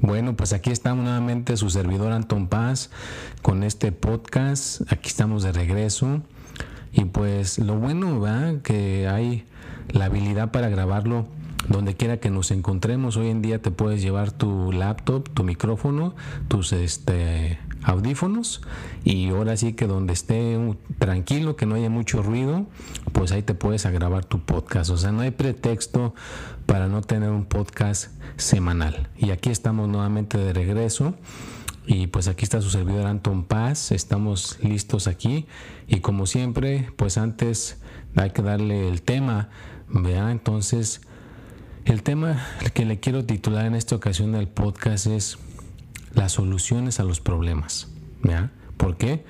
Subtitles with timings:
[0.00, 2.90] Bueno, pues aquí estamos nuevamente su servidor Anton Paz
[3.40, 4.82] con este podcast.
[4.92, 6.20] Aquí estamos de regreso.
[6.92, 8.60] Y pues lo bueno, ¿verdad?
[8.62, 9.44] Que hay
[9.90, 11.26] la habilidad para grabarlo
[11.68, 13.16] donde quiera que nos encontremos.
[13.16, 16.14] Hoy en día te puedes llevar tu laptop, tu micrófono,
[16.48, 18.62] tus este, audífonos
[19.04, 20.58] y ahora sí que donde esté
[20.98, 22.66] tranquilo, que no haya mucho ruido,
[23.12, 24.90] pues ahí te puedes grabar tu podcast.
[24.90, 26.14] O sea, no hay pretexto
[26.66, 29.08] para no tener un podcast semanal.
[29.16, 31.14] Y aquí estamos nuevamente de regreso.
[31.86, 35.46] Y pues aquí está su servidor Anton Paz, estamos listos aquí
[35.86, 37.78] y como siempre, pues antes
[38.16, 39.50] hay que darle el tema,
[39.90, 41.02] vea, entonces
[41.84, 45.36] el tema que le quiero titular en esta ocasión del podcast es
[46.14, 47.88] las soluciones a los problemas.
[48.22, 48.50] ¿ya?
[48.76, 49.24] ¿Por qué?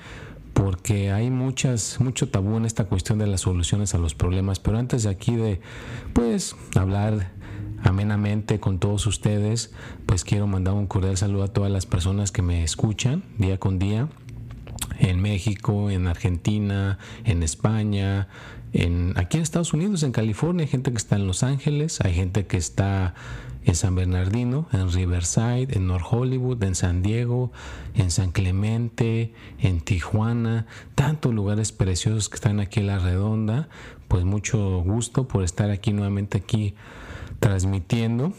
[0.53, 4.59] Porque hay muchas, mucho tabú en esta cuestión de las soluciones a los problemas.
[4.59, 5.59] Pero antes de aquí de,
[6.13, 7.31] pues, hablar
[7.83, 9.71] amenamente con todos ustedes,
[10.05, 13.79] pues quiero mandar un cordial saludo a todas las personas que me escuchan día con
[13.79, 14.07] día
[14.99, 18.27] en México, en Argentina, en España,
[18.73, 22.13] en, aquí en Estados Unidos, en California, hay gente que está en Los Ángeles, hay
[22.13, 23.13] gente que está
[23.65, 27.51] en San Bernardino, en Riverside, en North Hollywood, en San Diego,
[27.95, 33.67] en San Clemente, en Tijuana, tantos lugares preciosos que están aquí en la redonda.
[34.07, 36.75] Pues mucho gusto por estar aquí nuevamente aquí
[37.39, 38.33] transmitiendo,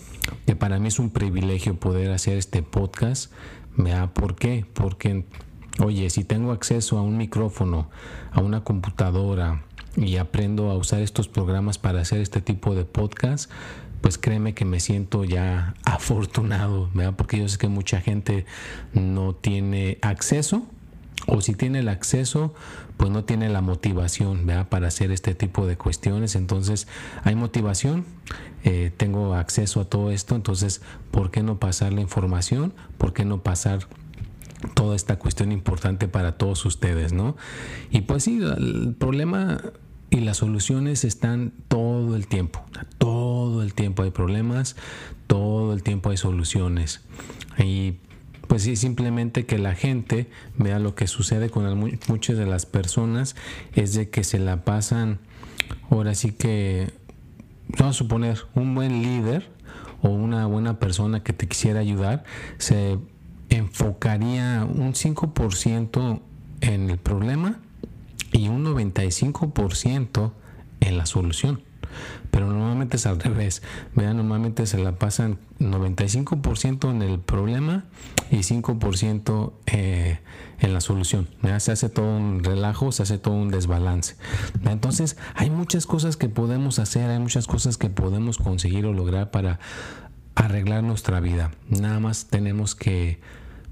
[0.46, 3.32] que para mí es un privilegio poder hacer este podcast.
[3.76, 4.64] ¿Vea por qué?
[4.74, 5.24] Porque,
[5.80, 7.88] oye, si tengo acceso a un micrófono,
[8.32, 9.62] a una computadora
[9.96, 13.50] y aprendo a usar estos programas para hacer este tipo de podcast,
[14.00, 17.14] pues créeme que me siento ya afortunado, ¿verdad?
[17.16, 18.46] Porque yo sé que mucha gente
[18.92, 20.66] no tiene acceso
[21.26, 22.54] o si tiene el acceso,
[22.96, 24.68] pues no tiene la motivación ¿verdad?
[24.68, 26.36] para hacer este tipo de cuestiones.
[26.36, 26.86] Entonces,
[27.24, 28.04] hay motivación,
[28.64, 32.74] eh, tengo acceso a todo esto, entonces, ¿por qué no pasar la información?
[32.98, 33.88] ¿Por qué no pasar
[34.74, 37.36] toda esta cuestión importante para todos ustedes, ¿no?
[37.90, 39.60] Y pues sí, el problema
[40.10, 42.64] y las soluciones están todo el tiempo,
[42.98, 44.76] todo el tiempo hay problemas,
[45.26, 47.02] todo el tiempo hay soluciones.
[47.58, 47.96] Y
[48.46, 51.78] pues sí, simplemente que la gente vea lo que sucede con
[52.08, 53.34] muchas de las personas
[53.74, 55.18] es de que se la pasan,
[55.90, 56.92] ahora sí que,
[57.78, 59.50] vamos a suponer, un buen líder
[60.02, 62.24] o una buena persona que te quisiera ayudar,
[62.58, 62.98] se
[63.50, 66.20] enfocaría un 5%
[66.60, 67.60] en el problema
[68.32, 70.32] y un 95%
[70.80, 71.62] en la solución.
[72.30, 73.62] Pero normalmente es al revés.
[73.94, 77.84] Vean, normalmente se la pasan 95% en el problema
[78.30, 80.18] y 5% eh,
[80.58, 81.28] en la solución.
[81.58, 84.16] Se hace todo un relajo, se hace todo un desbalance.
[84.64, 89.30] Entonces, hay muchas cosas que podemos hacer, hay muchas cosas que podemos conseguir o lograr
[89.30, 89.58] para
[90.36, 91.50] arreglar nuestra vida.
[91.68, 93.18] Nada más tenemos que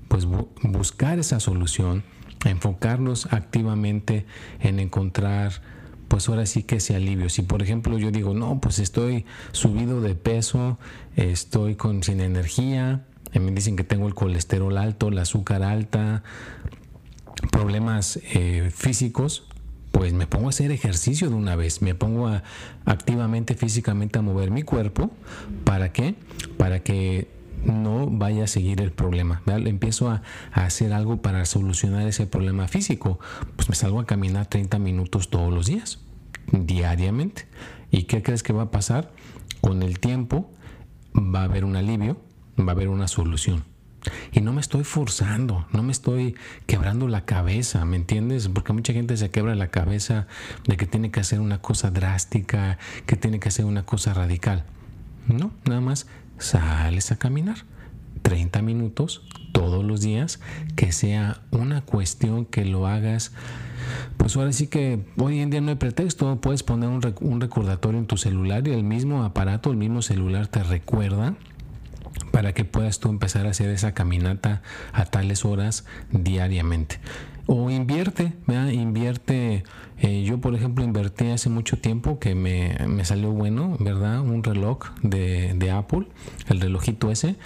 [0.09, 2.03] pues, buscar esa solución
[2.45, 4.27] enfocarnos activamente
[4.61, 5.63] en encontrar
[6.09, 7.29] pues ahora sí que ese alivio.
[7.29, 10.79] Si por ejemplo yo digo, no, pues estoy subido de peso,
[11.17, 16.23] estoy con sin energía, me dicen que tengo el colesterol alto, la azúcar alta,
[17.51, 19.49] problemas eh, físicos,
[19.95, 22.43] pues me pongo a hacer ejercicio de una vez, me pongo a,
[22.85, 25.13] activamente físicamente a mover mi cuerpo,
[25.63, 26.17] ¿para qué?
[26.59, 27.29] Para que
[27.65, 29.41] no vaya a seguir el problema.
[29.47, 33.21] Empiezo a, hacer algo para solucionar ese problema físico.
[33.55, 36.01] Pues me salgo a caminar 30 minutos todos los días,
[36.51, 37.47] diariamente.
[37.93, 39.13] ¿Y qué crees que va a pasar?
[39.61, 40.51] Con el tiempo
[41.15, 42.17] va a haber un alivio,
[42.59, 43.63] va a haber una solución.
[44.33, 46.35] Y no me estoy forzando, no me estoy
[46.67, 48.49] quebrando la cabeza, ¿me entiendes?
[48.49, 50.27] Porque mucha gente se quebra la cabeza
[50.67, 54.65] de que tiene que hacer una cosa drástica, que tiene que hacer una cosa radical.
[55.29, 56.07] No, nada más
[56.39, 57.65] sales a caminar
[58.23, 59.23] 30 minutos
[59.53, 60.41] todos los días,
[60.77, 63.33] que sea una cuestión que lo hagas.
[64.17, 68.07] Pues ahora sí que hoy en día no hay pretexto, puedes poner un, recordatorio en
[68.07, 71.35] tu celular y el mismo aparato, el mismo celular te recuerda
[72.35, 74.61] para que puedas tú empezar a hacer esa caminata
[74.93, 76.99] a tales horas diariamente.
[77.47, 78.33] O invierte,
[78.73, 79.63] invierte
[79.99, 84.21] Eh, yo, por ejemplo, invertí hace mucho tiempo que me, salió bueno, ¿verdad?
[84.21, 86.09] Un reloj de, Apple,
[86.49, 87.37] el relojito ese,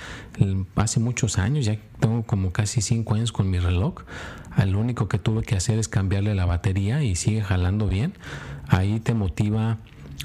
[0.75, 3.97] hace muchos años, ya tengo como casi cinco años con mi reloj.
[4.67, 8.15] Lo único que tuve que hacer es cambiarle la batería y sigue jalando bien.
[8.67, 9.77] Ahí te motiva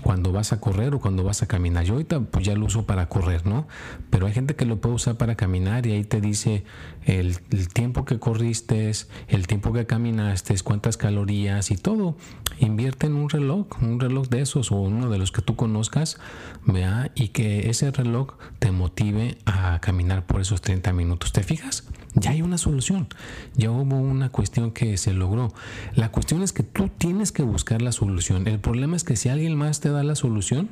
[0.01, 1.85] cuando vas a correr o cuando vas a caminar.
[1.85, 3.67] Yo ahorita pues ya lo uso para correr, ¿no?
[4.09, 6.63] Pero hay gente que lo puede usar para caminar y ahí te dice
[7.05, 7.39] el,
[7.73, 8.91] tiempo que corriste,
[9.27, 12.15] el tiempo que caminaste, cuántas calorías y todo.
[12.59, 16.17] Invierte en un reloj, un reloj de esos o uno de los que tú conozcas,
[16.65, 21.31] vea, y que ese reloj te motive a caminar por esos 30 minutos.
[21.31, 21.85] ¿Te fijas?
[22.15, 23.07] Ya hay una solución,
[23.55, 25.51] ya hubo una cuestión que se logró.
[25.95, 28.47] La cuestión es que tú tienes que buscar la solución.
[28.47, 30.69] El problema es que si alguien más te da la solución,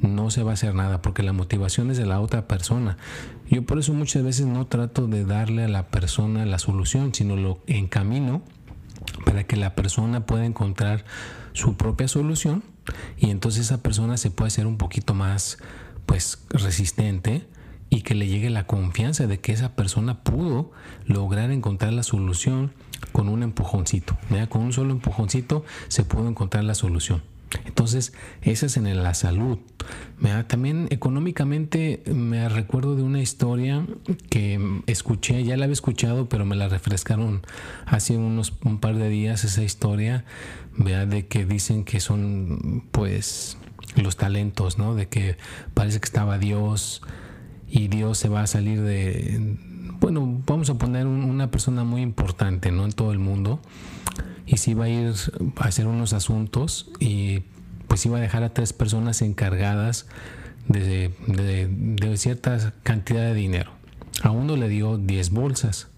[0.00, 2.96] no se va a hacer nada porque la motivación es de la otra persona.
[3.50, 7.36] Yo por eso muchas veces no trato de darle a la persona la solución, sino
[7.36, 8.42] lo encamino
[9.24, 11.04] para que la persona pueda encontrar
[11.52, 12.62] su propia solución
[13.18, 15.58] y entonces esa persona se puede hacer un poquito más
[16.06, 17.46] pues resistente
[17.90, 20.70] y que le llegue la confianza de que esa persona pudo
[21.06, 22.72] lograr encontrar la solución
[23.12, 24.16] con un empujoncito.
[24.48, 27.22] Con un solo empujoncito se pudo encontrar la solución.
[27.64, 28.12] Entonces,
[28.42, 29.58] esa es en la salud.
[30.48, 33.86] También económicamente me recuerdo de una historia
[34.28, 37.40] que escuché, ya la había escuchado, pero me la refrescaron
[37.86, 40.26] hace unos un par de días esa historia,
[40.76, 43.56] vea de que dicen que son pues
[43.96, 44.94] los talentos, ¿no?
[44.94, 45.38] De que
[45.72, 47.00] parece que estaba Dios
[47.70, 49.56] y Dios se va a salir de,
[50.00, 52.84] bueno, vamos a poner una persona muy importante, ¿no?
[52.84, 53.60] En todo el mundo.
[54.46, 55.12] Y si va a ir
[55.56, 57.40] a hacer unos asuntos y
[57.86, 60.06] pues iba a dejar a tres personas encargadas
[60.68, 63.72] de, de, cierta cantidad de dinero.
[64.22, 65.88] A uno le dio 10 bolsas.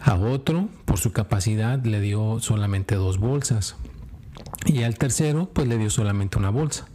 [0.00, 3.76] A otro, por su capacidad, le dio solamente dos bolsas.
[4.66, 6.89] Y al tercero, pues le dio solamente una bolsa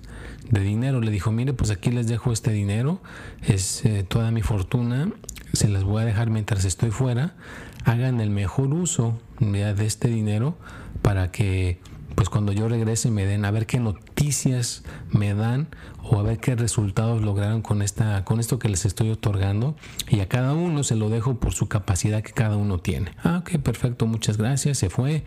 [0.49, 1.01] de dinero.
[1.01, 3.01] Le dijo, mire, pues aquí les dejo este dinero,
[3.41, 5.11] es eh, toda mi fortuna,
[5.53, 7.35] se las voy a dejar mientras estoy fuera.
[7.83, 10.57] Hagan el mejor uso de este dinero
[11.01, 11.79] para que
[12.15, 15.67] pues cuando yo regrese me den a ver qué noticias me dan
[16.01, 19.75] o a ver qué resultados lograron con esta con esto que les estoy otorgando
[20.07, 23.11] y a cada uno se lo dejo por su capacidad que cada uno tiene.
[23.23, 25.23] Ah, ok, perfecto, muchas gracias, se fue.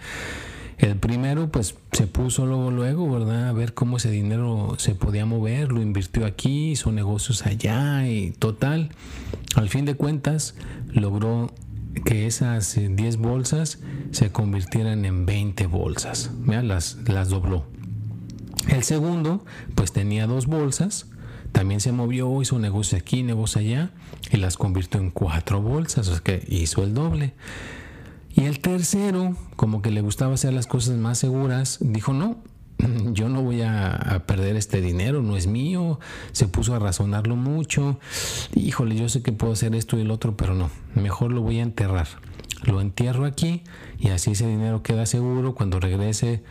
[0.78, 3.48] El primero, pues se puso luego, luego, ¿verdad?
[3.48, 8.30] A ver cómo ese dinero se podía mover, lo invirtió aquí, hizo negocios allá y
[8.30, 8.90] total.
[9.56, 10.54] Al fin de cuentas,
[10.92, 11.52] logró
[12.04, 13.80] que esas 10 eh, bolsas
[14.12, 16.30] se convirtieran en 20 bolsas.
[16.46, 17.66] Las, las dobló.
[18.68, 19.44] El segundo,
[19.74, 21.06] pues tenía dos bolsas,
[21.52, 23.90] también se movió, hizo negocio aquí, negocio allá
[24.30, 27.34] y las convirtió en cuatro bolsas, o sea que hizo el doble.
[28.38, 32.36] Y el tercero, como que le gustaba hacer las cosas más seguras, dijo, no,
[33.12, 35.98] yo no voy a, perder este dinero, no es mío.
[36.30, 37.98] Se puso a razonarlo mucho.
[38.54, 41.58] Híjole, yo sé que puedo hacer esto y el otro, pero no, mejor lo voy
[41.58, 42.06] a enterrar.
[42.62, 43.64] Lo entierro aquí
[43.98, 45.56] y así ese dinero queda seguro.
[45.56, 46.44] Cuando regrese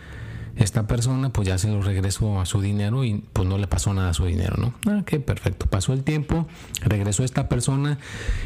[0.57, 3.93] esta persona pues ya se lo regresó a su dinero y pues no le pasó
[3.93, 4.73] nada a su dinero, ¿no?
[4.91, 5.67] Ah, ok, perfecto.
[5.67, 6.47] Pasó el tiempo,
[6.81, 7.99] regresó esta persona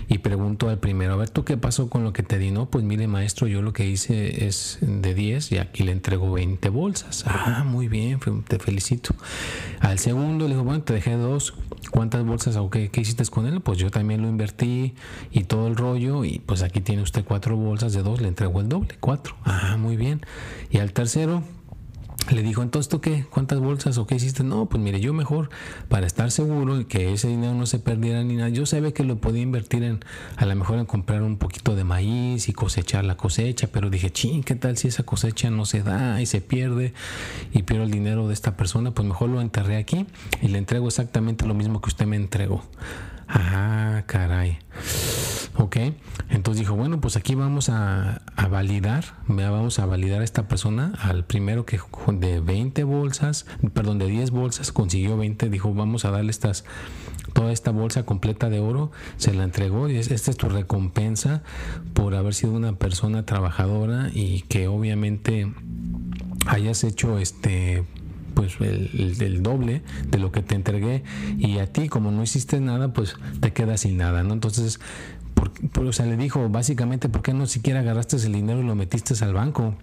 [0.07, 2.51] y preguntó al primero, a ver, ¿tú qué pasó con lo que te di?
[2.51, 6.31] No, pues mire maestro, yo lo que hice es de 10 y aquí le entrego
[6.31, 7.23] 20 bolsas.
[7.27, 9.15] Ah, muy bien, te felicito.
[9.79, 11.53] Al segundo le dijo, bueno, te dejé dos.
[11.89, 13.61] ¿Cuántas bolsas o qué, qué hiciste con él?
[13.61, 14.93] Pues yo también lo invertí
[15.31, 18.61] y todo el rollo y pues aquí tiene usted cuatro bolsas de dos, le entrego
[18.61, 19.35] el doble, cuatro.
[19.43, 20.21] Ah, muy bien.
[20.69, 21.43] Y al tercero,
[22.35, 24.43] le dijo, entonces tú qué, cuántas bolsas o qué hiciste?
[24.43, 25.49] No, pues mire, yo mejor,
[25.89, 29.03] para estar seguro de que ese dinero no se perdiera ni nada, yo sabía que
[29.03, 29.99] lo podía invertir en,
[30.37, 34.11] a lo mejor en comprar un poquito de maíz y cosechar la cosecha, pero dije,
[34.11, 36.93] ching, ¿qué tal si esa cosecha no se da y se pierde
[37.51, 38.91] y pierdo el dinero de esta persona?
[38.91, 40.05] Pues mejor lo enterré aquí
[40.41, 42.63] y le entrego exactamente lo mismo que usted me entregó.
[43.27, 44.59] Ah, caray.
[45.57, 45.77] Ok,
[46.29, 51.25] entonces dijo, bueno, pues aquí vamos a, validar, vamos a validar a esta persona, al
[51.25, 51.79] primero que
[52.13, 56.63] de 20 bolsas, perdón, de 10 bolsas consiguió 20, dijo, vamos a darle estas,
[57.33, 61.43] toda esta bolsa completa de oro, se la entregó y esta es tu recompensa
[61.93, 65.51] por haber sido una persona trabajadora y que obviamente
[66.47, 67.83] hayas hecho este
[68.33, 71.03] pues el, doble de lo que te entregué.
[71.37, 74.79] Y a ti como no hiciste nada pues te quedas sin nada no entonces
[75.73, 78.75] por, o sea le dijo básicamente por qué no siquiera agarraste el dinero y lo
[78.75, 79.75] metiste al banco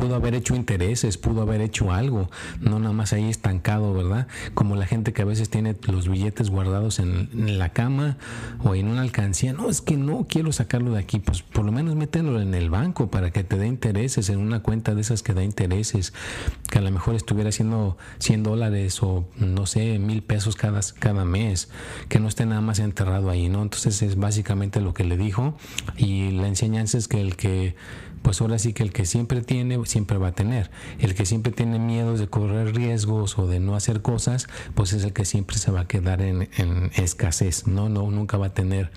[0.00, 2.30] pudo haber hecho intereses, pudo haber hecho algo,
[2.60, 4.26] no nada más ahí estancado, ¿verdad?
[4.54, 7.28] Como la gente que a veces tiene los billetes guardados en,
[7.58, 8.16] la cama
[8.64, 11.72] o en una alcancía, no, es que no quiero sacarlo de aquí, pues por lo
[11.72, 15.22] menos mételo en el banco para que te dé intereses, en una cuenta de esas
[15.22, 16.14] que da intereses,
[16.70, 21.24] que a lo mejor estuviera haciendo 100 dólares o no sé, mil pesos cada, cada
[21.26, 21.68] mes,
[22.08, 23.62] que no esté nada más enterrado ahí, ¿no?
[23.62, 25.56] Entonces es básicamente lo que le dijo
[25.96, 27.74] y la enseñanza es que el que
[28.22, 30.70] pues ahora sí que el que siempre tiene, siempre va a tener.
[30.98, 35.04] El que siempre tiene miedo de correr riesgos o de no hacer cosas, pues es
[35.04, 37.88] el que siempre se va a quedar en, en escasez, ¿no?
[37.88, 38.90] No, nunca va a tener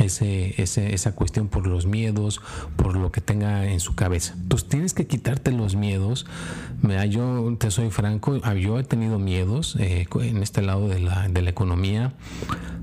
[0.00, 2.40] ese, ese, esa cuestión por los miedos,
[2.76, 4.34] por lo que tenga en su cabeza.
[4.34, 6.26] Entonces tienes que quitarte los miedos.
[7.08, 11.28] Yo te soy franco, ah, yo he tenido miedos eh, en este lado de la,
[11.28, 12.12] de la economía.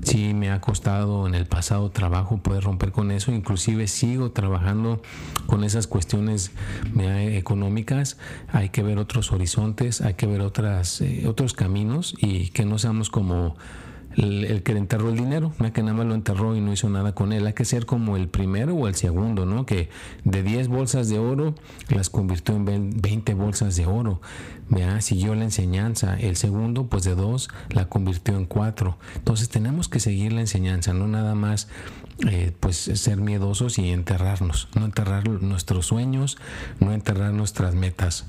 [0.02, 3.32] Sí me ha costado en el pasado trabajo poder romper con eso.
[3.32, 5.02] Inclusive sigo trabajando
[5.46, 6.52] con esas cuestiones
[6.96, 8.16] económicas.
[8.52, 12.78] Hay que ver otros horizontes, hay que ver otras, eh, otros caminos y que no
[12.78, 13.56] seamos como
[14.18, 17.14] el, que le enterró el dinero, que nada más lo enterró y no hizo nada
[17.14, 17.46] con él.
[17.46, 19.64] Hay que ser como el primero o el segundo, ¿no?
[19.64, 19.88] Que
[20.24, 21.54] de 10 bolsas de oro
[21.88, 24.20] las convirtió en 20 bolsas de oro.
[24.68, 25.00] ¿vea?
[25.00, 26.18] Siguió la enseñanza.
[26.18, 28.98] El segundo, pues de 2 la convirtió en 4.
[29.16, 31.68] Entonces tenemos que seguir la enseñanza, no nada más
[32.28, 36.38] eh, pues ser miedosos y enterrarnos, no enterrar nuestros sueños,
[36.80, 38.26] no enterrar nuestras metas.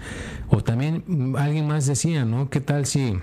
[0.49, 2.49] O también alguien más decía, ¿no?
[2.49, 3.19] ¿Qué tal si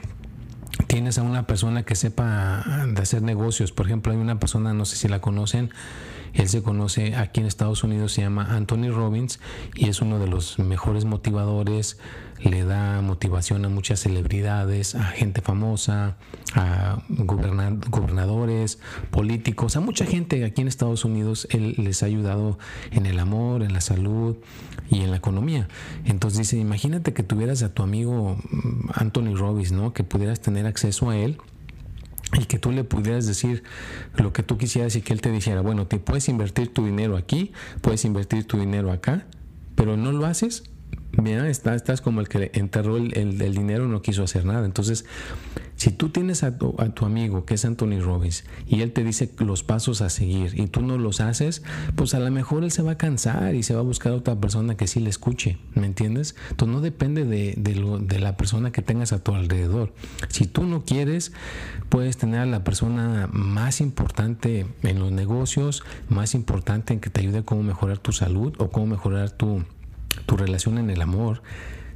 [0.87, 3.73] tienes a una persona que sepa de hacer negocios.
[3.73, 5.71] Por ejemplo, hay una persona, no sé si la conocen,
[6.37, 9.41] él se conoce aquí en Estados Unidos, se llama Anthony Robbins
[9.75, 11.99] y es uno de los mejores motivadores.
[12.39, 16.19] Le da motivación a muchas celebridades, a gente famosa,
[16.55, 18.79] a gobernadores,
[19.11, 21.49] políticos, a mucha gente aquí en Estados Unidos.
[21.51, 22.59] Él les ha ayudado
[22.91, 24.37] en el amor, en la salud
[24.91, 25.69] y en la economía.
[26.05, 29.95] Entonces dice, imagínate que tuvieras a tu amigo mm, Anthony Robbins, ¿no?
[29.95, 31.39] Que pudieras tener acceso a él
[32.39, 33.63] y que tú le pudieras decir
[34.17, 37.17] lo que tú quisieras y que él te dijera, bueno, te puedes invertir tu dinero
[37.17, 39.27] aquí, puedes invertir tu dinero acá,
[39.75, 40.65] pero no lo haces,
[41.17, 44.65] mira, estás, estás como el que enterró el, dinero, no quiso hacer nada.
[44.65, 45.05] Entonces,
[45.77, 49.63] si tú tienes a tu, amigo que es Anthony Robbins y él te dice los
[49.63, 51.63] pasos a seguir y tú no los haces,
[51.95, 54.17] pues a lo mejor él se va a cansar y se va a buscar a
[54.17, 56.35] otra persona que sí le escuche, ¿me entiendes?
[56.51, 59.93] Entonces no depende de, de la persona que tengas a tu alrededor.
[60.29, 61.33] Si tú no quieres,
[61.89, 67.21] puedes tener a la persona más importante en los negocios, más importante en que te
[67.21, 69.65] ayude a cómo mejorar tu salud o cómo mejorar tu,
[70.25, 71.43] tu relación en el amor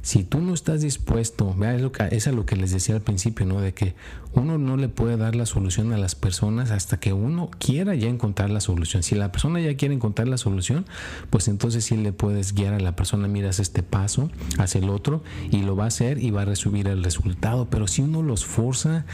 [0.01, 3.61] si tú no estás dispuesto, es, es a lo que les decía al principio, ¿no?
[3.61, 3.93] De que
[4.33, 8.07] uno no le puede dar la solución a las personas hasta que uno quiera ya
[8.07, 9.03] encontrar la solución.
[9.03, 10.85] Si la persona ya quiere encontrar la solución,
[11.29, 15.23] pues entonces sí le puedes guiar a la persona, miras este paso, haz el otro
[15.51, 17.69] y lo va a hacer y va a recibir el resultado.
[17.69, 19.05] Pero si uno los forza,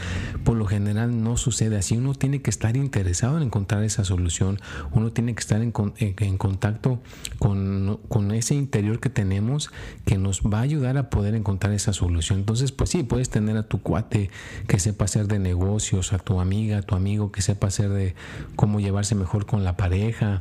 [0.44, 1.96] por lo general no sucede así.
[1.96, 4.58] Uno tiene que estar interesado en encontrar esa solución.
[4.92, 7.00] Uno tiene que estar en, en contacto
[7.38, 9.70] con, con ese interior que tenemos
[10.04, 12.40] que nos va a ayudar a poder encontrar esa solución.
[12.40, 14.30] Entonces, pues sí, puedes tener a tu cuate
[14.66, 18.14] que sepa hacer de negocios, a tu amiga, a tu amigo que sepa hacer de
[18.56, 20.40] cómo llevarse mejor con la pareja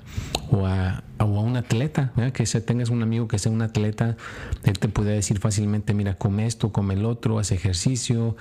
[0.51, 4.17] o a, un atleta, que se, tengas un amigo que sea un atleta,
[4.63, 8.35] él te puede decir fácilmente, mira, come esto, come el otro, haz ejercicio.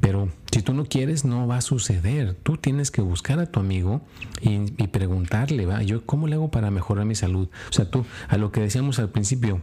[0.00, 2.34] Pero si tú no quieres, no va a suceder.
[2.42, 4.02] Tú tienes que buscar a tu amigo
[4.42, 5.82] y, y preguntarle, ¿va?
[5.82, 7.48] Yo, ¿cómo le hago para mejorar mi salud?
[7.70, 9.62] O sea, tú, a lo que decíamos al principio,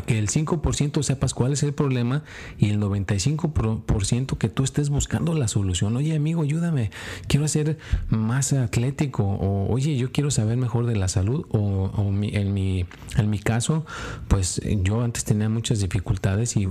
[0.00, 2.22] que el 5% sepas cuál es el problema
[2.58, 5.96] y el 95% que tú estés buscando la solución.
[5.96, 6.90] Oye, amigo, ayúdame,
[7.26, 7.78] quiero ser
[8.08, 9.24] más atlético.
[9.24, 11.44] O oye, yo quiero saber mejor de la salud.
[11.50, 13.84] O, en, mi, en mi caso,
[14.28, 16.68] pues yo antes tenía muchas dificultades y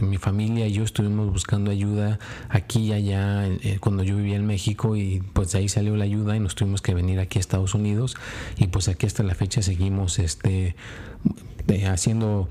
[0.00, 3.48] mi familia y yo estuvimos buscando ayuda aquí y allá
[3.80, 6.80] cuando yo vivía en México y pues de ahí salió la ayuda y nos tuvimos
[6.80, 8.16] que venir aquí a Estados Unidos.
[8.56, 10.74] Y pues aquí hasta la fecha seguimos este
[11.86, 12.48] haciendo,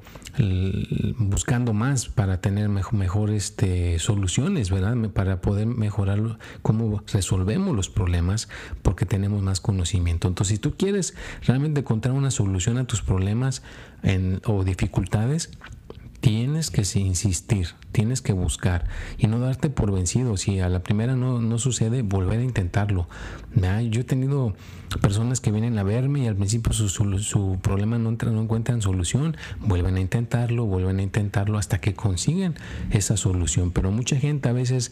[1.17, 4.95] buscando más para tener mejores este, soluciones, ¿verdad?
[5.09, 8.47] Para poder mejorar cómo resolvemos los problemas
[8.81, 10.27] porque tenemos más conocimiento.
[10.27, 11.15] Entonces, si tú quieres
[11.45, 13.61] realmente encontrar una solución a tus problemas
[14.45, 15.51] o dificultades,
[16.21, 18.85] Tienes que insistir, tienes que buscar
[19.17, 20.37] y no darte por vencido.
[20.37, 23.07] Si a la primera no, no sucede, volver a intentarlo.
[23.89, 24.53] Yo he tenido
[24.99, 28.81] personas que vienen a verme y al principio su, su, problema no, entra, no encuentran
[28.81, 32.55] solución, vuelven a intentarlo, vuelven a intentarlo hasta que consiguen
[32.91, 33.71] esa solución.
[33.71, 34.91] Pero mucha gente a veces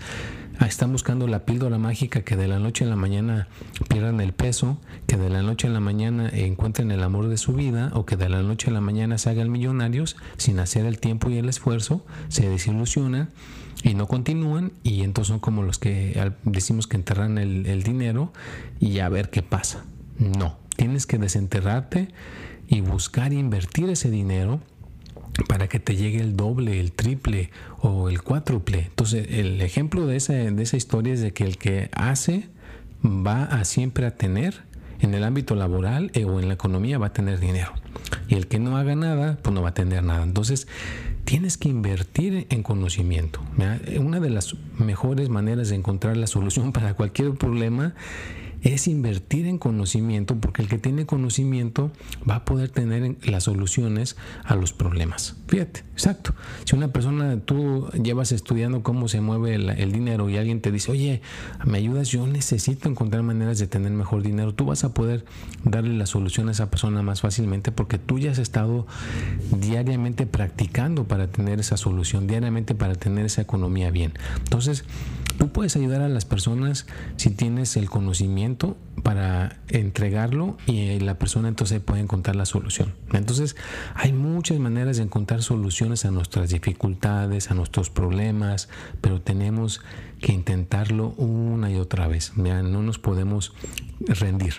[0.57, 3.47] ah, está buscando la píldora mágica que de la noche a la mañana
[3.87, 7.53] pierdan el peso, que de la noche a la mañana encuentren el amor de su
[7.53, 10.99] vida o que de la noche a la mañana se hagan millonarios sin hacer el
[10.99, 13.29] tiempo y el esfuerzo, se desilusionan
[13.83, 18.31] y no continúan y entonces son como los que decimos que enterran el, el dinero
[18.79, 19.83] y a ver qué pasa.
[20.17, 22.09] No, tienes que desenterrarte
[22.67, 24.61] y buscar invertir ese dinero
[25.47, 28.79] para que te llegue el doble, el triple o el cuádruple.
[28.79, 32.47] Entonces, el ejemplo de esa, de esa historia es de que el que hace
[33.03, 34.61] va a siempre a tener
[34.99, 37.71] en el ámbito laboral eh, o en la economía va a tener dinero.
[38.27, 40.23] Y el que no haga nada, pues no va a tener nada.
[40.23, 40.67] Entonces,
[41.29, 43.39] tienes que invertir en conocimiento.
[43.99, 47.93] Una de las mejores maneras de encontrar la solución para cualquier problema
[48.61, 51.91] es invertir en conocimiento, porque el que tiene conocimiento
[52.29, 55.35] va a poder tener las soluciones a los problemas.
[55.47, 56.33] Fíjate, exacto.
[56.65, 60.91] Si una persona, tú llevas estudiando cómo se mueve el, dinero y alguien te dice,
[60.91, 61.21] oye,
[61.65, 65.25] me ayudas, yo necesito encontrar maneras de tener mejor dinero, tú vas a poder
[65.63, 68.85] darle la solución a esa persona más fácilmente porque tú ya has estado
[69.59, 74.13] diariamente practicando para tener esa solución, diariamente para tener esa economía bien.
[74.37, 74.85] Entonces,
[75.39, 81.47] tú puedes ayudar a las personas si tienes el conocimiento para entregarlo y la persona
[81.47, 82.93] entonces puede encontrar la solución.
[83.13, 83.55] Entonces
[83.95, 88.67] hay muchas maneras de encontrar soluciones a nuestras dificultades, a nuestros problemas,
[88.99, 89.81] pero tenemos
[90.19, 92.33] que intentarlo una y otra vez.
[92.35, 93.53] no nos podemos
[94.01, 94.55] rendir.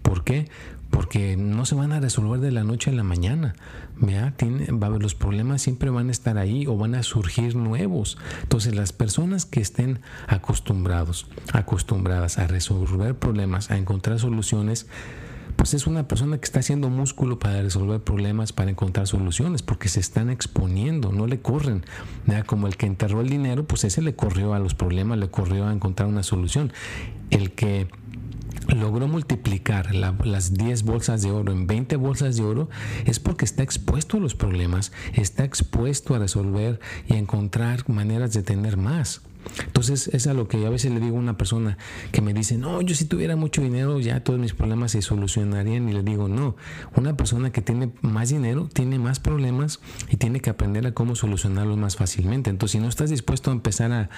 [0.00, 0.48] ¿Por qué?
[0.92, 3.54] Porque no se van a resolver de la noche a la mañana.
[4.00, 8.18] Va, los problemas siempre van a estar ahí o van a surgir nuevos.
[8.42, 14.86] Entonces las personas que estén acostumbrados, acostumbradas a resolver problemas, a encontrar soluciones,
[15.56, 19.88] pues es una persona que está haciendo músculo para resolver problemas, para encontrar soluciones, porque
[19.88, 21.84] se están exponiendo, no le corren.
[22.44, 25.66] Como el que enterró el dinero, pues ese le corrió a los problemas, le corrió
[25.66, 26.70] a encontrar una solución.
[27.30, 27.88] El que
[28.68, 32.68] logró multiplicar las 10 bolsas de oro en 20 bolsas de oro
[33.04, 38.42] es porque está expuesto a los problemas, está expuesto a resolver y encontrar maneras de
[38.42, 39.22] tener más.
[39.66, 41.78] Entonces es a lo que a veces le digo a una persona
[42.10, 45.88] que me dice, no, yo si tuviera mucho dinero ya todos mis problemas se solucionarían
[45.88, 46.56] y le digo, no,
[46.94, 49.80] una persona que tiene más dinero tiene más problemas
[50.10, 52.50] y tiene que aprender a cómo solucionarlos más fácilmente.
[52.50, 54.10] Entonces si no estás dispuesto a empezar a,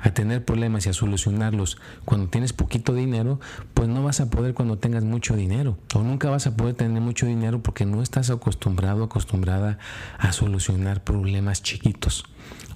[0.00, 3.40] a tener problemas y a solucionarlos cuando tienes poquito dinero,
[3.74, 7.00] pues no vas a poder cuando tengas mucho dinero o nunca vas a poder tener
[7.00, 9.78] mucho dinero porque no estás acostumbrado, acostumbrada
[10.18, 12.24] a solucionar problemas chiquitos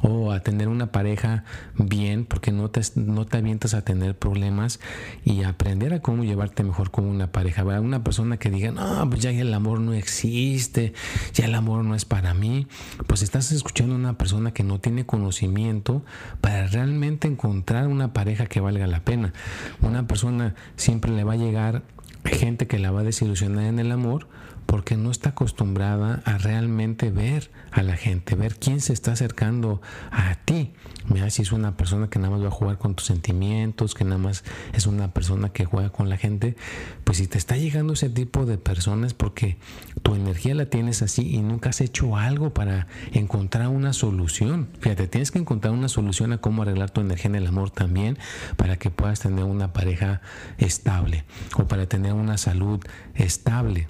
[0.06, 1.44] o a tener una pareja
[1.76, 4.78] bien porque no te, no te avientas a tener problemas
[5.24, 7.64] y aprender a cómo llevarte mejor con una pareja.
[7.64, 10.92] Una persona que diga, no, pues ya el amor no existe,
[11.32, 12.66] ya el amor no es para mí,
[13.06, 16.04] pues estás escuchando a una persona que no tiene conocimiento
[16.42, 19.32] para realmente encontrar una pareja que valga la pena.
[19.80, 21.82] Una persona siempre le va a llegar
[22.24, 24.28] gente que la va a desilusionar en el amor
[24.66, 29.80] porque no está acostumbrada a realmente ver a la gente, ver quién se está acercando
[30.10, 30.72] a ti.
[31.08, 34.04] Mira, si es una persona que nada más va a jugar con tus sentimientos, que
[34.04, 36.56] nada más es una persona que juega con la gente,
[37.04, 39.58] pues si te está llegando ese tipo de personas porque
[40.02, 44.68] tu energía la tienes así y nunca has hecho algo para encontrar una solución.
[44.80, 48.18] Fíjate, tienes que encontrar una solución a cómo arreglar tu energía en el amor también
[48.56, 50.22] para que puedas tener una pareja
[50.58, 51.24] estable
[51.56, 52.80] o para tener una salud
[53.14, 53.88] estable.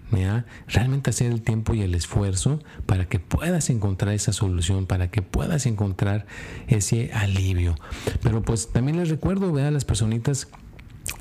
[0.69, 5.23] Realmente hacer el tiempo y el esfuerzo para que puedas encontrar esa solución, para que
[5.23, 6.27] puedas encontrar
[6.69, 7.75] ese alivio.
[8.23, 10.49] Pero pues también les recuerdo, vean las personitas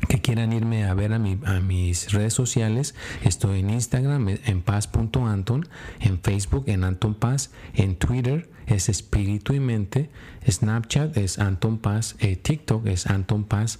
[0.07, 5.67] que quieran irme a ver a, a, mis redes sociales, estoy en Instagram en paz.anton,
[5.99, 10.09] en Facebook en Anton Paz, en Twitter es Espíritu y Mente,
[10.49, 13.79] Snapchat es Anton Paz, eh, TikTok es Anton Paz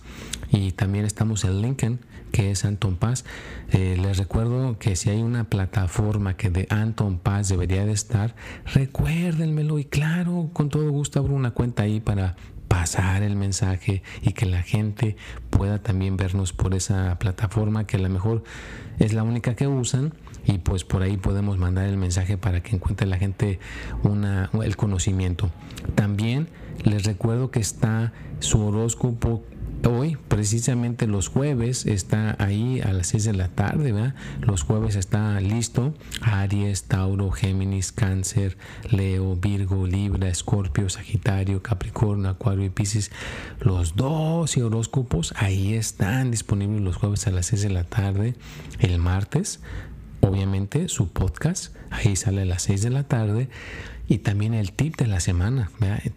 [0.51, 1.99] y también estamos en LinkedIn
[2.33, 3.23] que es Anton Paz.
[3.71, 8.35] Eh, les recuerdo que si hay una plataforma que de Anton Paz debería de estar,
[8.73, 12.35] recuérdenmelo y claro, con todo gusto abro una cuenta ahí para
[12.67, 15.15] pasar el mensaje y que la gente
[15.51, 18.43] pueda también vernos por esa plataforma que a lo mejor
[18.97, 22.75] es la única que usan y pues por ahí podemos mandar el mensaje para que
[22.75, 23.59] encuentre la gente
[24.01, 25.51] una, el conocimiento.
[25.93, 26.47] También
[26.83, 29.43] les recuerdo que está su horóscopo
[29.85, 34.15] hoy, precisamente los jueves, está ahí a las 6 de la tarde, ¿verdad?
[34.41, 35.93] Los jueves está listo.
[36.21, 38.57] Aries, Tauro, Géminis, Cáncer,
[38.89, 43.11] Leo, Virgo, Libra, Escorpio, Sagitario, Capricornio, Acuario y Pisces.
[43.59, 48.35] Los 12 horóscopos ahí están disponibles los jueves a las 6 de la tarde.
[48.79, 49.59] El martes,
[50.21, 53.49] obviamente, su podcast, ahí sale a las 6 de la tarde.
[54.07, 55.71] Y también el tip de la semana.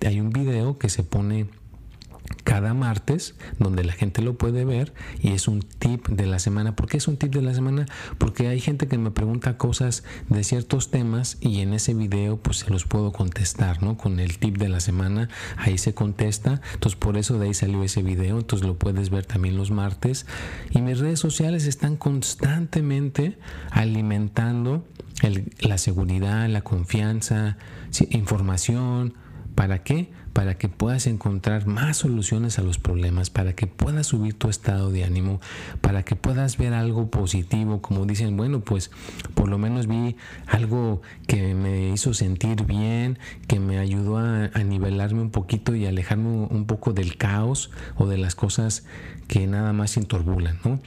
[0.04, 1.46] Hay un video que se pone
[2.44, 6.76] cada martes donde la gente lo puede ver y es un tip de la semana.
[6.76, 7.86] ¿Por qué es un tip de la semana?
[8.18, 12.58] Porque hay gente que me pregunta cosas de ciertos temas y en ese video pues
[12.58, 13.96] se los puedo contestar, ¿no?
[13.96, 16.60] Con el tip de la semana ahí se contesta.
[16.74, 18.38] Entonces por eso de ahí salió ese video.
[18.38, 20.26] Entonces lo puedes ver también los martes.
[20.70, 23.38] Y mis redes sociales están constantemente
[23.70, 24.84] alimentando
[25.60, 27.56] la seguridad, la confianza,
[28.10, 29.14] información.
[29.56, 30.08] ¿Para qué?
[30.36, 34.90] para que puedas encontrar más soluciones a los problemas, para que puedas subir tu estado
[34.90, 35.40] de ánimo,
[35.80, 38.90] para que puedas ver algo positivo, como dicen, bueno, pues
[39.32, 40.16] por lo menos vi
[40.46, 46.28] algo que me hizo sentir bien, que me ayudó a, nivelarme un poquito y alejarme
[46.28, 48.84] un poco del caos o de las cosas
[49.28, 50.80] que nada más se ¿no?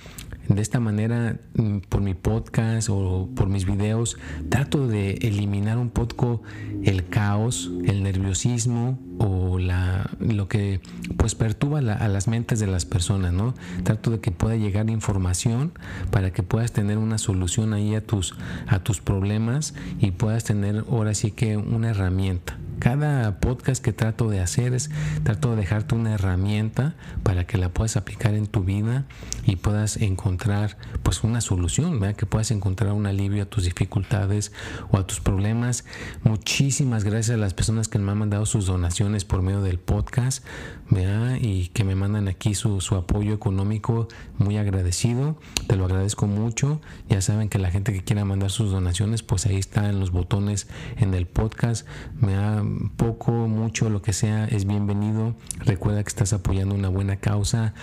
[0.49, 4.17] De esta manera, mm, por mi podcast o por mis videos,
[4.49, 6.41] trato de eliminar un poco
[6.83, 10.81] el caos, el nerviosismo o la, lo que
[11.17, 13.53] pues perturba a las mentes de las personas, ¿no?
[13.83, 15.71] Trato de que pueda llegar información
[16.09, 18.35] para que puedas tener una solución ahí a tus,
[18.67, 22.58] a tus problemas y puedas tener ahora sí que una herramienta.
[22.79, 24.89] Cada podcast que trato de hacer es
[25.23, 29.05] trato de dejarte una herramienta para que la puedas aplicar en tu vida
[29.45, 32.15] y puedas encontrar pues una solución, ¿verdad?
[32.15, 34.53] que puedas encontrar un alivio a tus dificultades
[34.91, 35.83] o a tus problemas.
[36.23, 40.45] Muchísimas gracias a las personas que me han mandado sus donaciones por medio del podcast
[40.89, 41.37] ¿verdad?
[41.41, 44.07] y que me mandan aquí su, su apoyo económico.
[44.37, 45.37] Muy agradecido,
[45.67, 46.79] te lo agradezco mucho.
[47.09, 50.67] Ya saben que la gente que quiera mandar sus donaciones, pues ahí están los botones
[50.97, 51.85] en el podcast.
[52.15, 52.35] Me
[52.95, 55.36] poco, mucho, lo que sea, es bienvenido.
[55.60, 57.73] Recuerda que estás apoyando una buena causa.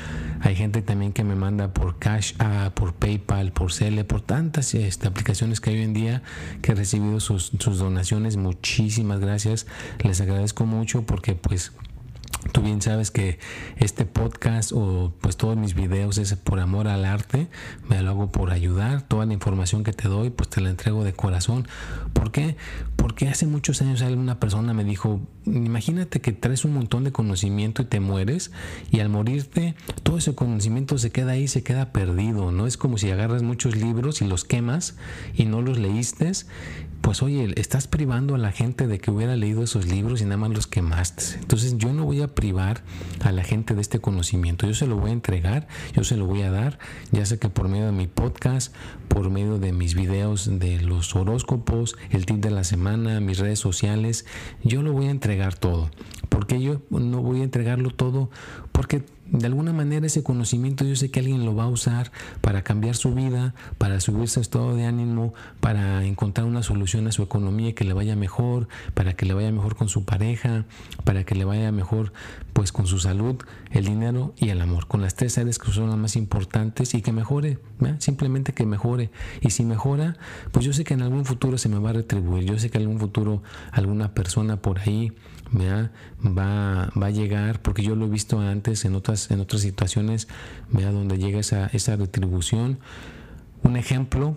[0.41, 2.35] Hay gente también que me manda por Cash,
[2.75, 6.23] por PayPal, por Cele, por tantas este, aplicaciones que hay hoy en día
[6.63, 8.37] que he recibido sus, sus donaciones.
[8.37, 9.67] Muchísimas gracias.
[10.03, 11.73] Les agradezco mucho porque pues
[12.53, 13.39] Tú bien sabes que
[13.77, 17.49] este podcast o pues todos mis videos es por amor al arte,
[17.89, 21.05] me lo hago por ayudar, toda la información que te doy pues te la entrego
[21.05, 21.67] de corazón.
[22.13, 22.57] ¿Por qué?
[23.07, 27.83] Porque hace muchos años una persona me dijo, imagínate que traes un montón de conocimiento
[27.83, 28.51] y te mueres
[28.91, 32.67] y al morirte todo ese conocimiento se queda ahí, se queda perdido, ¿no?
[32.67, 34.97] Es como si agarras muchos libros y los quemas
[35.37, 36.33] y no los leíste
[37.07, 40.39] pues oye, estás privando a la gente de que hubiera leído esos libros y nada
[40.39, 41.37] más los quemaste.
[41.39, 42.83] Entonces yo no voy a privar
[43.23, 46.27] a la gente de este conocimiento, yo se lo voy a entregar, yo se lo
[46.27, 46.81] voy a dar,
[47.13, 48.75] ya sea que por medio de mi podcast,
[49.07, 53.59] por medio de mis videos de los horóscopos, el tip de la semana, mis redes
[53.59, 54.27] sociales,
[54.63, 55.91] yo lo voy a entregar todo.
[56.29, 58.31] porque yo no voy a entregarlo todo?
[58.73, 62.63] Porque de alguna manera ese conocimiento yo sé que alguien lo va a usar para
[62.63, 67.23] cambiar su vida, para subir su estado de ánimo, para encontrar una solución a su
[67.23, 70.65] economía que le vaya mejor, para que le vaya mejor con su pareja,
[71.05, 72.13] para que le vaya mejor
[72.53, 73.37] pues con su salud,
[73.71, 77.03] el dinero y el amor, con las tres áreas que son las más importantes y
[77.03, 77.59] que mejore,
[77.99, 79.11] simplemente que mejore.
[79.41, 80.17] Y si mejora,
[80.53, 82.79] pues yo sé que en algún futuro se me va a retribuir, yo sé que
[82.79, 85.13] en algún futuro alguna persona por ahí
[85.55, 90.29] va, va a llegar, porque yo lo he visto antes en otras, en otras situaciones,
[90.71, 92.79] donde llega esa, esa retribución.
[93.63, 94.37] Un ejemplo,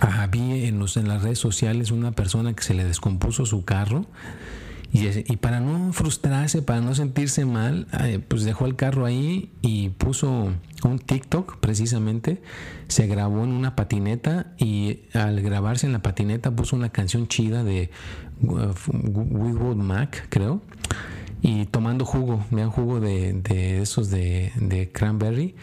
[0.00, 4.06] había en, los, en las redes sociales una persona que se le descompuso su carro
[4.94, 9.88] y, para no frustrarse, para no sentirse mal, eh, pues dejó el carro ahí y
[9.88, 10.52] puso
[10.84, 12.42] un TikTok precisamente.
[12.88, 17.64] Se grabó en una patineta y al grabarse en la patineta puso una canción chida
[17.64, 17.90] de
[18.42, 20.60] uh, Mac, creo.
[21.40, 25.54] Y tomando jugo, vean jugo de, esos de, cranberry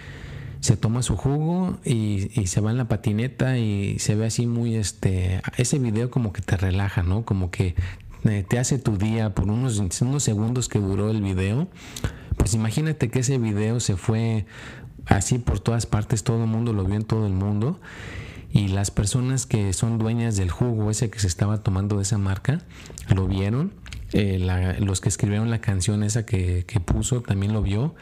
[0.60, 4.76] se toma su jugo y, se va en la patineta y se ve así muy
[4.76, 7.76] este ese video como que te relaja no como que
[8.24, 11.68] te hace tu día por unos, unos segundos que duró el video,
[12.38, 14.46] pues imagínate que ese video se fue
[15.06, 17.80] así por todas partes, todo el mundo lo vio en todo el mundo
[18.52, 22.18] y las personas que son dueñas del jugo ese que se estaba tomando de esa
[22.18, 22.62] marca
[23.14, 23.74] lo vieron,
[24.14, 24.40] eh,
[24.80, 27.96] los que escribieron la canción esa que, que puso también lo vio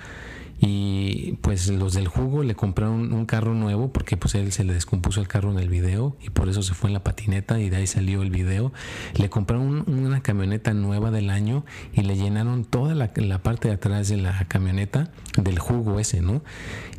[0.60, 4.74] y pues los del jugo le compraron un carro nuevo porque pues él se le
[4.74, 7.70] descompuso el carro en el video y por eso se fue en la patineta y
[7.70, 8.74] de ahí salió el video.
[9.16, 13.76] Le compraron una camioneta nueva del año y le llenaron toda la, la parte de
[13.76, 16.42] atrás de la camioneta del jugo ese, ¿no?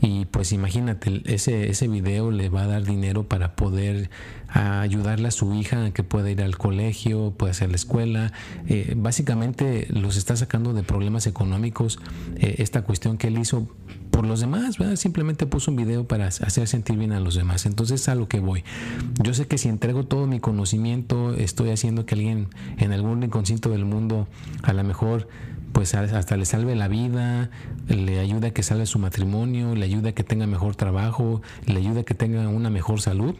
[0.00, 4.10] Y pues imagínate, ese, ese video le va a dar dinero para poder
[4.48, 8.32] ayudarle a su hija a que pueda ir al colegio, pueda hacer la escuela.
[8.66, 11.98] Eh, básicamente los está sacando de problemas económicos
[12.36, 13.68] eh, esta cuestión que él hizo
[14.10, 17.66] por los demás, simplemente puso un video para hacer sentir bien a los demás.
[17.66, 18.64] Entonces a lo que voy.
[19.22, 23.68] Yo sé que si entrego todo mi conocimiento, estoy haciendo que alguien en algún inconsciente
[23.68, 24.26] del mundo
[24.62, 25.28] a lo mejor
[25.72, 27.50] pues hasta le salve la vida,
[27.86, 31.76] le ayuda a que salve su matrimonio, le ayuda a que tenga mejor trabajo, le
[31.76, 33.36] ayuda a que tenga una mejor salud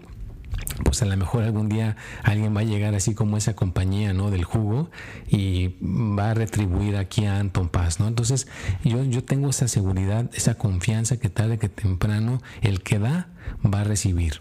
[0.84, 4.30] pues a lo mejor algún día alguien va a llegar así como esa compañía ¿no?
[4.30, 4.90] del jugo
[5.28, 8.00] y va a retribuir aquí a Anton Paz.
[8.00, 8.08] ¿no?
[8.08, 8.48] Entonces
[8.84, 13.28] yo, yo tengo esa seguridad, esa confianza que tarde que temprano el que da
[13.64, 14.40] va a recibir,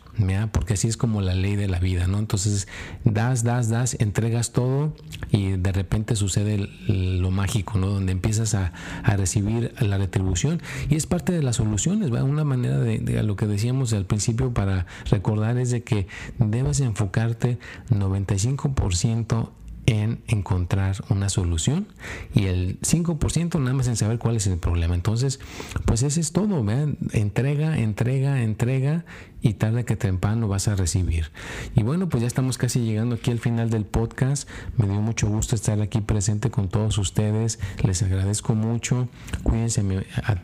[0.52, 2.20] porque así es como la ley de la vida, ¿no?
[2.20, 2.68] Entonces
[3.04, 4.94] das, das, das, entregas todo
[5.32, 7.88] y de repente sucede lo mágico, ¿no?
[7.88, 8.74] Donde empiezas a,
[9.18, 12.24] recibir la retribución y es parte de las soluciones, ¿va?
[12.24, 16.80] Una manera de, de, lo que decíamos al principio para recordar es de que debes
[16.82, 17.58] enfocarte
[17.90, 19.50] 95%
[19.88, 21.88] en encontrar una solución
[22.34, 24.94] y el 5% nada más en saber cuál es el problema.
[24.94, 25.40] Entonces,
[25.86, 26.98] pues ese es todo, ¿vean?
[27.14, 29.06] entrega, entrega, entrega
[29.42, 31.32] y tarde que temprano vas a recibir.
[31.76, 34.50] Y bueno, pues ya estamos casi llegando aquí al final del podcast.
[34.78, 37.60] Me dio mucho gusto estar aquí presente con todos ustedes.
[37.84, 39.08] Les agradezco mucho.
[39.44, 39.84] Cuídense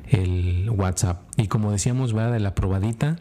[0.09, 1.21] el WhatsApp.
[1.37, 3.17] Y como decíamos, va de la probadita,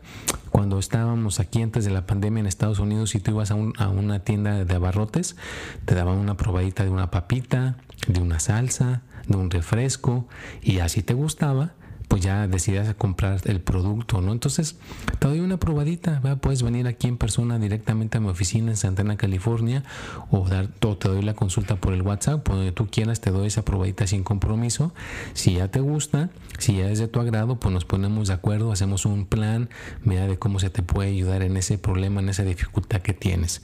[0.51, 4.19] cuando estábamos aquí antes de la pandemia en Estados Unidos, si tú ibas a, una
[4.21, 5.37] tienda de abarrotes,
[5.85, 7.77] te daban una probadita de una papita,
[8.09, 10.27] de una salsa, de un refresco,
[10.61, 11.75] y así te gustaba,
[12.09, 14.33] pues ya decidas comprar el producto, ¿no?
[14.33, 14.77] Entonces,
[15.19, 19.17] te doy una probadita, puedes venir aquí en persona directamente a mi oficina en Santana,
[19.17, 19.85] California,
[20.31, 23.49] o, dar, te doy la consulta por el WhatsApp, por donde tú quieras, te doy
[23.49, 24.93] esa probadita sin compromiso.
[25.35, 28.73] Si ya te gusta, si ya es de tu agrado, pues nos ponemos de acuerdo,
[28.73, 29.69] hacemos un plan,
[30.03, 33.63] mira de cómo se te puede ayudar en ese problema, en esa dificultad que tienes.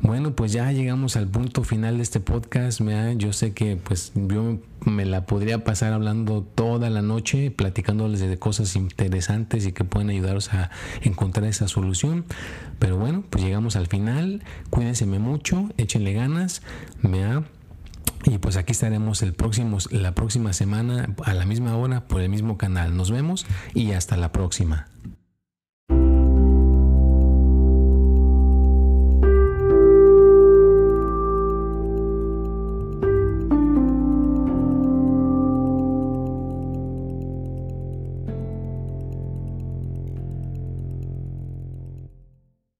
[0.00, 2.80] Bueno, pues ya llegamos al punto final de este podcast,
[3.16, 7.50] yo sé que pues yo me la podría pasar hablando toda la noche,
[7.80, 12.26] platicándoles de cosas interesantes y que pueden ayudaros a encontrar esa solución.
[12.78, 14.42] Pero bueno, pues llegamos al final.
[14.68, 16.60] Cuídense mucho, échenle ganas.
[17.00, 17.24] Me
[18.24, 22.28] y pues aquí estaremos el próximo, la próxima semana a la misma hora por el
[22.28, 22.94] mismo canal.
[22.94, 24.88] Nos vemos y hasta la próxima.